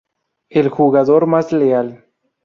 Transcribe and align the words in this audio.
El 0.49 0.69
jugador 0.69 1.27
más 1.27 1.51
letal. 1.51 2.05